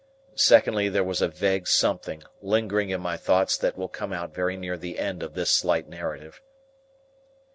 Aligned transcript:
Secondly, 0.33 0.89
there 0.89 1.03
was 1.03 1.21
a 1.21 1.27
vague 1.27 1.67
something 1.67 2.23
lingering 2.41 2.89
in 2.89 2.99
my 2.99 3.15
thoughts 3.17 3.55
that 3.55 3.77
will 3.77 3.87
come 3.87 4.11
out 4.11 4.33
very 4.33 4.57
near 4.57 4.75
the 4.75 4.97
end 4.97 5.21
of 5.21 5.35
this 5.35 5.51
slight 5.51 5.87
narrative. 5.87 6.41